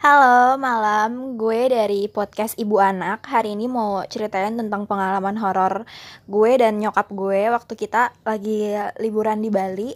[0.00, 1.36] Halo, malam.
[1.36, 3.20] Gue dari podcast Ibu Anak.
[3.20, 5.84] Hari ini mau ceritain tentang pengalaman horor
[6.24, 9.92] gue dan nyokap gue waktu kita lagi liburan di Bali.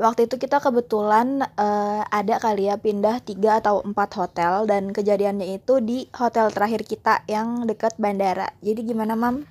[0.00, 5.60] Waktu itu kita kebetulan uh, ada kali ya pindah tiga atau empat hotel dan kejadiannya
[5.60, 8.48] itu di hotel terakhir kita yang dekat bandara.
[8.64, 9.44] Jadi gimana, Mam?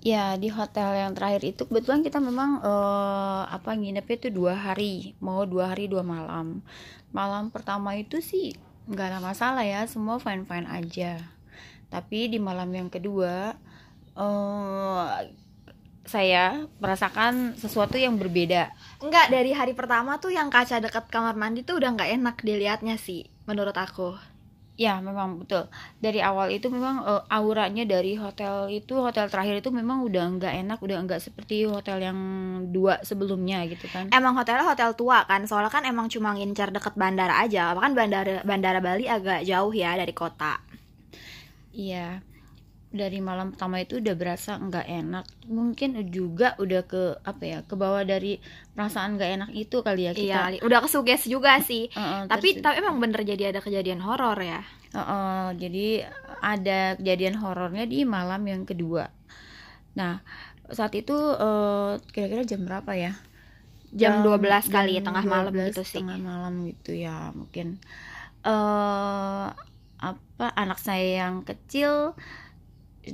[0.00, 5.12] Ya di hotel yang terakhir itu kebetulan kita memang uh, apa nginepnya itu dua hari,
[5.20, 6.64] mau dua hari dua malam.
[7.12, 8.56] Malam pertama itu sih
[8.88, 11.20] nggak ada masalah ya semua fine fine aja
[11.92, 13.56] tapi di malam yang kedua
[14.16, 15.06] uh,
[16.08, 21.62] saya merasakan sesuatu yang berbeda Enggak, dari hari pertama tuh yang kaca dekat kamar mandi
[21.62, 24.18] tuh udah nggak enak dilihatnya sih, menurut aku.
[24.78, 25.66] Ya, memang betul.
[25.98, 30.54] Dari awal itu memang uh, auranya dari hotel itu hotel terakhir itu memang udah nggak
[30.62, 32.18] enak, udah nggak seperti hotel yang
[32.70, 34.06] dua sebelumnya gitu kan.
[34.14, 37.74] Emang hotelnya hotel tua kan, soalnya kan emang cuma ngincar deket bandara aja.
[37.74, 40.62] Kan bandara bandara Bali agak jauh ya dari kota.
[41.74, 42.22] Iya
[42.88, 45.24] dari malam pertama itu udah berasa nggak enak.
[45.44, 48.40] Mungkin juga udah ke apa ya ke bawah dari
[48.72, 50.56] perasaan nggak enak itu kali ya kita.
[50.56, 51.90] iya udah kesuges juga sih.
[51.98, 54.62] Uh, uh, tapi tapi emang bener jadi ada kejadian horor ya?
[54.94, 56.06] Uh, uh, jadi
[56.38, 59.10] ada kejadian horornya di malam yang kedua.
[59.98, 60.22] Nah
[60.70, 63.12] saat itu uh, kira-kira jam berapa ya?
[63.90, 65.98] Jam, jam 12 kali jam tengah malam gitu sih.
[65.98, 67.82] tengah malam gitu ya mungkin.
[68.46, 69.50] Uh,
[69.98, 72.14] apa anak saya yang kecil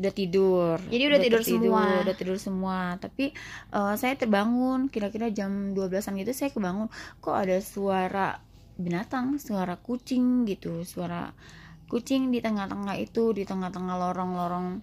[0.01, 0.77] udah tidur.
[0.91, 1.83] Jadi udah, udah tidur semua.
[2.03, 2.79] udah tidur semua.
[2.99, 3.35] Tapi
[3.75, 6.89] uh, saya terbangun kira-kira jam 12an gitu saya kebangun.
[7.19, 8.39] Kok ada suara
[8.75, 11.31] binatang suara kucing gitu suara
[11.87, 14.83] kucing di tengah-tengah itu di tengah-tengah lorong-lorong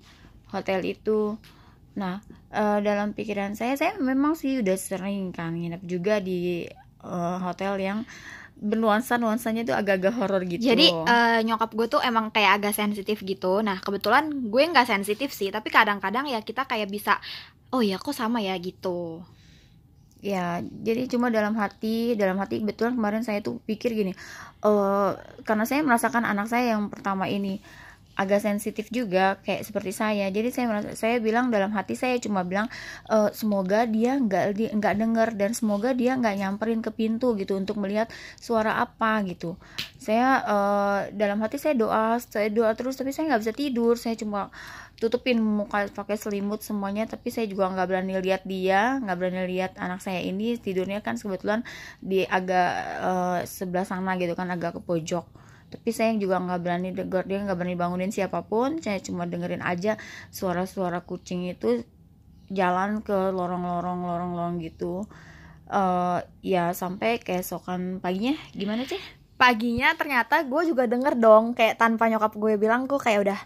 [0.56, 1.36] hotel itu.
[2.00, 2.24] Nah
[2.56, 6.64] uh, dalam pikiran saya saya memang sih udah sering kan nginep juga di
[7.04, 8.00] uh, hotel yang
[8.62, 10.62] bernuansa nuansanya tuh agak-agak horor gitu.
[10.62, 13.66] Jadi uh, nyokap gue tuh emang kayak agak sensitif gitu.
[13.66, 17.18] Nah kebetulan gue nggak sensitif sih, tapi kadang-kadang ya kita kayak bisa,
[17.74, 19.26] oh ya kok sama ya gitu.
[20.22, 24.14] Ya, jadi cuma dalam hati, dalam hati kebetulan kemarin saya tuh pikir gini,
[24.62, 27.58] uh, karena saya merasakan anak saya yang pertama ini
[28.20, 30.28] agak sensitif juga kayak seperti saya.
[30.30, 32.68] Jadi saya merasa, saya bilang dalam hati saya cuma bilang
[33.08, 37.80] e, semoga dia nggak nggak dengar dan semoga dia nggak nyamperin ke pintu gitu untuk
[37.80, 39.56] melihat suara apa gitu.
[40.02, 43.94] Saya uh, dalam hati saya doa saya doa terus tapi saya nggak bisa tidur.
[44.02, 44.50] Saya cuma
[44.98, 49.78] tutupin muka pakai selimut semuanya tapi saya juga nggak berani lihat dia nggak berani lihat
[49.78, 50.58] anak saya ini.
[50.58, 51.62] Tidurnya kan kebetulan
[52.02, 52.70] di agak
[53.02, 55.26] uh, sebelah sana gitu kan agak ke pojok
[55.72, 58.84] tapi saya juga nggak berani denger dia nggak berani bangunin siapa pun.
[58.84, 59.96] Saya cuma dengerin aja
[60.30, 61.88] suara-suara kucing itu
[62.52, 65.08] jalan ke lorong-lorong lorong-lorong gitu.
[65.72, 68.36] Uh, ya sampai keesokan paginya.
[68.52, 69.00] Gimana sih
[69.42, 73.40] paginya ternyata gue juga denger dong kayak tanpa nyokap gue bilang gue kayak udah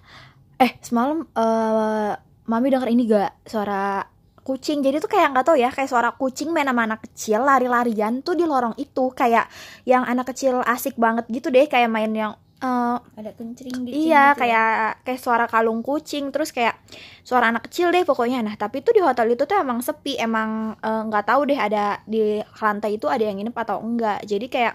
[0.60, 2.20] eh semalam uh,
[2.52, 4.04] mami denger ini gak suara
[4.46, 4.86] kucing.
[4.86, 8.38] Jadi tuh kayak nggak tau ya kayak suara kucing main sama anak kecil lari-larian tuh
[8.38, 9.10] di lorong itu.
[9.18, 9.50] Kayak
[9.90, 14.32] yang anak kecil asik banget gitu deh kayak main yang uh, ada kencing gitu iya
[14.32, 14.70] gitu kayak
[15.04, 16.80] kayak suara kalung kucing terus kayak
[17.26, 18.46] suara anak kecil deh pokoknya.
[18.46, 21.60] Nah tapi itu di hotel itu tuh emang sepi emang eh, nggak uh, tahu deh
[21.60, 24.24] ada di lantai itu ada yang nginep atau enggak.
[24.24, 24.74] Jadi kayak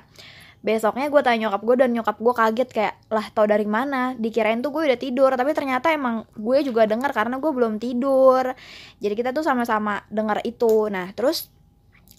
[0.60, 4.12] besoknya gue tanya nyokap gue dan nyokap gue kaget kayak lah tau dari mana?
[4.16, 5.32] Dikirain tuh gue udah tidur.
[5.32, 8.52] Tapi ternyata emang gue juga dengar karena gue belum tidur.
[9.00, 10.88] Jadi kita tuh sama-sama dengar itu.
[10.92, 11.48] Nah terus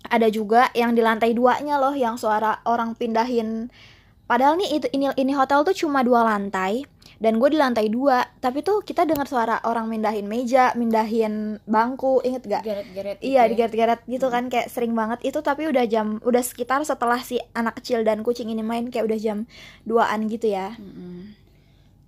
[0.09, 3.69] ada juga yang di lantai duanya loh yang suara orang pindahin.
[4.25, 6.87] Padahal nih itu ini ini hotel tuh cuma dua lantai
[7.21, 8.25] dan gue di lantai dua.
[8.41, 13.61] Tapi tuh kita dengar suara orang mindahin meja mindahin bangku inget gak geret-geret iya gitu
[13.61, 13.69] ya?
[13.69, 15.21] digeret-geret gitu kan kayak sering banget.
[15.21, 19.05] Itu tapi udah jam udah sekitar setelah si anak kecil dan kucing ini main kayak
[19.05, 19.45] udah jam
[19.85, 20.73] duaan gitu ya.
[20.81, 21.40] Mm -hmm.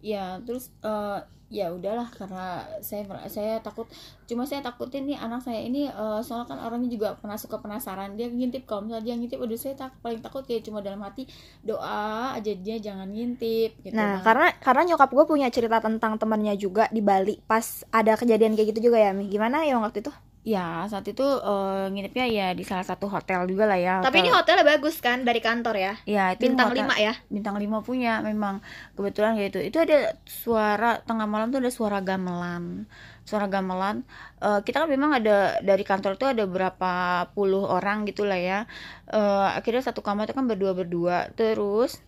[0.03, 3.85] Ya terus uh, ya udahlah karena saya saya takut
[4.25, 8.17] cuma saya takutin nih anak saya ini uh, soalnya kan orangnya juga pernah suka penasaran
[8.17, 11.29] dia ngintip kalau misalnya dia ngintip udah saya tak, paling takut kayak cuma dalam hati
[11.61, 14.25] doa aja dia jangan ngintip gitu nah, nah.
[14.25, 18.73] karena karena nyokap gue punya cerita tentang temannya juga di Bali pas ada kejadian kayak
[18.73, 20.09] gitu juga ya Mi gimana ya waktu itu
[20.44, 23.94] Ya saat itu uh, nginepnya ya di salah satu hotel juga lah ya.
[24.04, 24.12] Hotel.
[24.12, 25.94] Tapi ini hotelnya bagus kan dari kantor ya?
[26.04, 27.16] Ya itu bintang lima ya?
[27.31, 28.60] Bintang lima punya memang
[29.00, 29.60] kebetulan kayak itu.
[29.72, 32.84] Itu ada suara tengah malam tuh ada suara gamelan,
[33.24, 34.04] suara gamelan.
[34.44, 38.68] Uh, kita kan memang ada dari kantor tuh ada berapa puluh orang gitulah ya.
[39.07, 41.31] Uh, akhirnya satu kamar itu kan berdua berdua.
[41.40, 42.04] Terus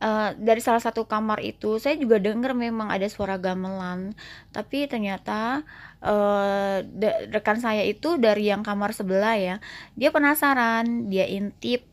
[0.00, 4.16] Uh, dari salah satu kamar itu saya juga dengar memang ada suara gamelan.
[4.48, 5.60] Tapi ternyata
[6.00, 6.80] uh,
[7.28, 9.56] rekan saya itu dari yang kamar sebelah ya
[10.00, 11.84] dia penasaran dia intip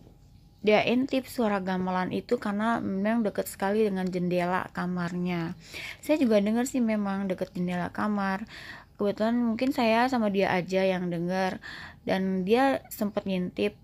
[0.63, 5.55] dia intip suara gamelan itu karena memang deket sekali dengan jendela kamarnya.
[6.03, 8.43] Saya juga dengar sih memang deket jendela kamar.
[8.97, 11.61] Kebetulan mungkin saya sama dia aja yang dengar
[12.07, 13.77] dan dia sempat ngintip.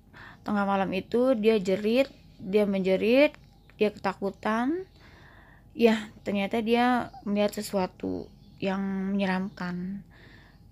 [0.43, 2.11] Tengah malam itu dia jerit
[2.43, 3.31] dia menjerit
[3.77, 4.85] dia ketakutan
[5.73, 8.29] ya ternyata dia melihat sesuatu
[8.61, 8.79] yang
[9.11, 10.05] menyeramkan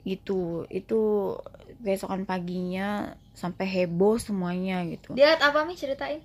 [0.08, 0.66] gitu.
[0.70, 1.36] Itu
[1.82, 5.14] besokan paginya sampai heboh semuanya gitu.
[5.18, 6.22] Dia lihat apa nih ceritain?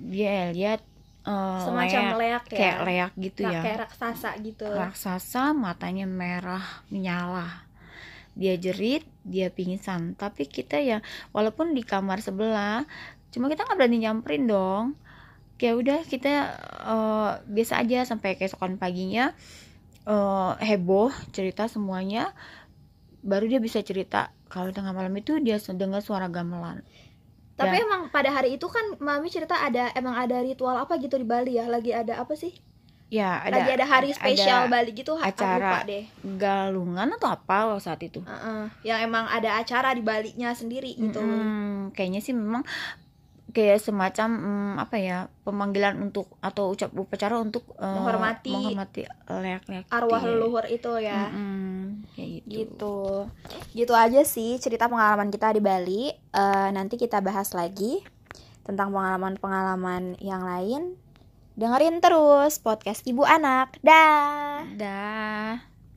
[0.00, 0.80] Dia lihat
[1.24, 2.56] uh, semacam leak, ya?
[2.56, 3.60] Kayak leak gitu Nah, ya.
[3.64, 4.66] kayak raksasa gitu.
[4.68, 7.64] Raksasa matanya merah menyala.
[8.36, 10.16] Dia jerit dia pingsan.
[10.16, 12.84] Tapi kita ya walaupun di kamar sebelah
[13.30, 14.86] cuma kita nggak berani nyamperin dong
[15.60, 19.36] kayak udah kita uh, biasa aja sampai keesokan paginya
[20.08, 22.32] uh, heboh cerita semuanya
[23.20, 26.80] baru dia bisa cerita kalau tengah malam itu dia dengar suara gamelan
[27.60, 27.84] tapi Ya.
[27.84, 31.60] emang pada hari itu kan mami cerita ada emang ada ritual apa gitu di Bali
[31.60, 32.56] ya lagi ada apa sih
[33.12, 35.60] ya ada lagi ada hari spesial ada Bali gitu acara.
[35.60, 36.04] lupa deh
[36.40, 38.64] galungan atau apa saat itu Heeh.
[38.80, 42.64] yang emang ada acara di Balinya sendiri gitu Mm-mm, kayaknya sih memang
[43.50, 48.50] kayak semacam mm, apa ya pemanggilan untuk atau ucap upacara untuk eh, Menghormati.
[48.50, 51.30] menghormati leak-leak arwah di- leluhur itu ya.
[51.30, 52.50] Mm-mm, kayak gitu.
[52.50, 52.96] gitu.
[53.74, 56.10] Gitu aja sih cerita pengalaman kita di Bali.
[56.10, 58.02] Eh, nanti kita bahas lagi
[58.66, 60.94] tentang pengalaman-pengalaman yang lain.
[61.58, 63.76] Dengerin terus podcast ibu anak.
[63.82, 64.64] Dah.
[64.78, 65.69] Dah